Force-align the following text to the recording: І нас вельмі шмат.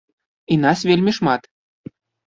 І 0.55 0.57
нас 0.63 0.79
вельмі 0.93 1.17
шмат. 1.21 1.41